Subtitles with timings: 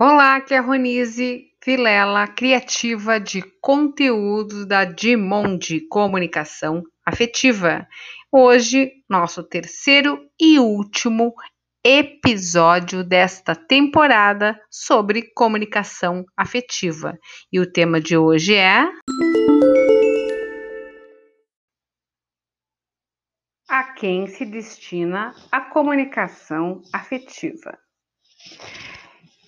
[0.00, 7.84] Olá, aqui é a Ronise Vilela, criativa de conteúdo da Dimonde Comunicação Afetiva.
[8.30, 11.34] Hoje, nosso terceiro e último
[11.84, 17.18] episódio desta temporada sobre comunicação afetiva.
[17.52, 18.84] E o tema de hoje é.
[23.68, 27.76] A quem se destina a comunicação afetiva.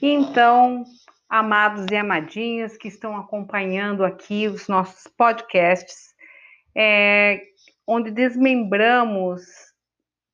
[0.03, 0.85] Então,
[1.29, 6.15] amados e amadinhas que estão acompanhando aqui os nossos podcasts,
[6.75, 7.43] é,
[7.87, 9.43] onde desmembramos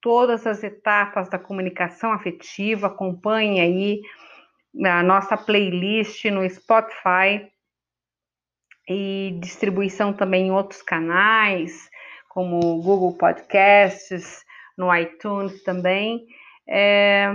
[0.01, 2.87] todas as etapas da comunicação afetiva.
[2.87, 4.03] Acompanhe aí
[4.85, 7.51] a nossa playlist no Spotify
[8.89, 11.91] e distribuição também em outros canais,
[12.29, 14.45] como Google Podcasts,
[14.79, 16.25] no iTunes também.
[16.69, 17.29] É,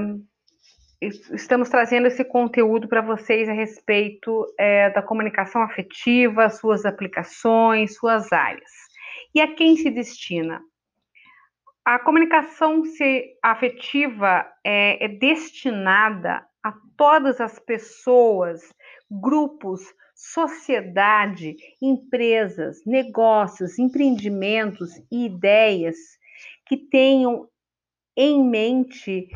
[1.02, 8.32] estamos trazendo esse conteúdo para vocês a respeito é, da comunicação afetiva, suas aplicações, suas
[8.32, 8.70] áreas.
[9.34, 10.62] E a quem se destina?
[11.84, 12.84] A comunicação
[13.42, 18.62] afetiva é, é destinada a todas as pessoas,
[19.10, 19.82] grupos,
[20.14, 25.98] sociedade, empresas, negócios, empreendimentos e ideias
[26.68, 27.50] que tenham
[28.16, 29.28] em mente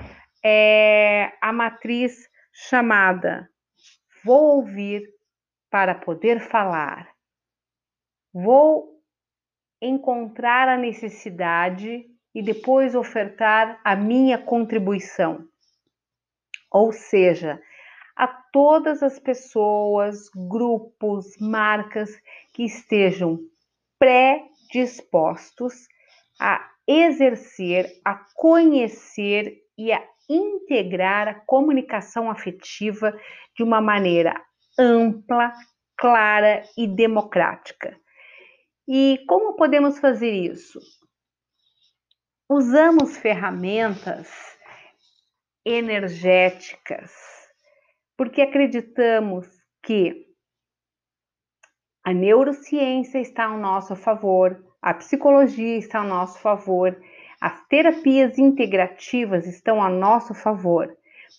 [0.48, 3.50] é a matriz chamada
[4.24, 5.04] Vou ouvir
[5.72, 7.10] para poder falar.
[8.34, 9.02] Vou
[9.82, 15.48] encontrar a necessidade e depois ofertar a minha contribuição.
[16.72, 17.62] Ou seja,
[18.16, 22.10] a todas as pessoas, grupos, marcas
[22.54, 23.40] que estejam
[24.00, 25.88] predispostos
[26.40, 33.18] a exercer, a conhecer e a integrar a comunicação afetiva
[33.56, 34.34] de uma maneira
[34.78, 35.54] ampla,
[35.98, 37.98] clara e democrática.
[38.88, 40.80] E como podemos fazer isso?
[42.50, 44.30] Usamos ferramentas
[45.66, 47.12] energéticas,
[48.16, 49.48] porque acreditamos
[49.84, 50.26] que
[52.04, 56.96] a neurociência está ao nosso favor, a psicologia está ao nosso favor
[57.46, 60.92] as terapias integrativas estão a nosso favor,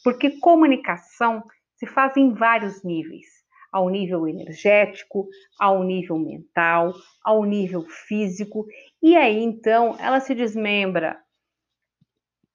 [0.04, 1.42] porque comunicação
[1.74, 3.26] se faz em vários níveis,
[3.72, 5.26] ao nível energético,
[5.58, 6.92] ao nível mental,
[7.24, 8.64] ao nível físico,
[9.02, 11.18] e aí então ela se desmembra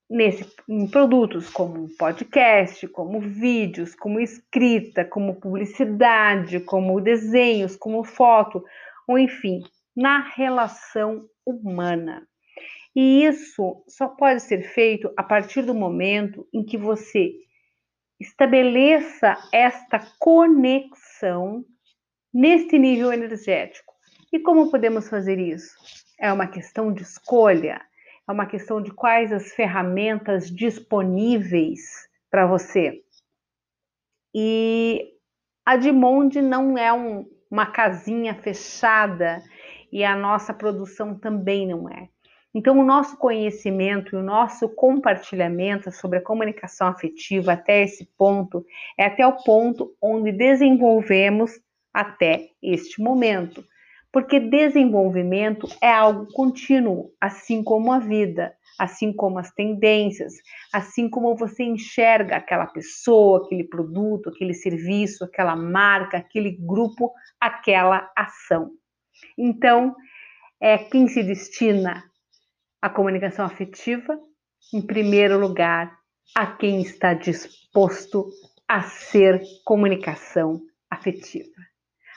[0.10, 8.64] nesse, em produtos como podcast, como vídeos, como escrita, como publicidade, como desenhos, como foto,
[9.06, 9.60] ou enfim,
[9.94, 12.26] na relação humana.
[12.96, 17.32] E isso só pode ser feito a partir do momento em que você
[18.20, 21.66] estabeleça esta conexão
[22.34, 23.94] neste nível energético.
[24.32, 25.74] E como podemos fazer isso?
[26.20, 27.82] É uma questão de escolha,
[28.28, 31.82] é uma questão de quais as ferramentas disponíveis
[32.30, 33.04] para você.
[34.34, 35.14] E
[35.66, 39.44] a Dimonde não é um, uma casinha fechada
[39.92, 42.08] e a nossa produção também não é.
[42.54, 48.66] Então, o nosso conhecimento e o nosso compartilhamento sobre a comunicação afetiva até esse ponto
[48.98, 51.52] é até o ponto onde desenvolvemos
[51.94, 53.64] até este momento.
[54.12, 60.34] Porque desenvolvimento é algo contínuo, assim como a vida, assim como as tendências,
[60.74, 68.12] assim como você enxerga aquela pessoa, aquele produto, aquele serviço, aquela marca, aquele grupo, aquela
[68.14, 68.72] ação.
[69.38, 69.96] Então,
[70.60, 72.04] é quem se destina
[72.82, 74.20] a comunicação afetiva,
[74.74, 75.96] em primeiro lugar,
[76.36, 78.30] a quem está disposto
[78.68, 81.62] a ser comunicação afetiva.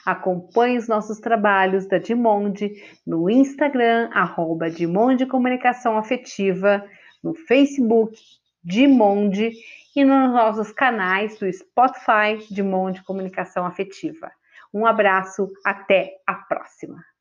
[0.05, 2.71] Acompanhe os nossos trabalhos da Dimonde
[3.05, 6.85] no Instagram, arroba Dimonde Comunicação Afetiva,
[7.23, 8.15] no Facebook,
[8.63, 9.51] Dimonde
[9.95, 14.31] e nos nossos canais do Spotify, Dimonde Comunicação Afetiva.
[14.73, 17.14] Um abraço, até a próxima!